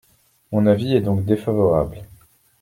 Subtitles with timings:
[0.51, 2.01] Mon avis est donc favorable.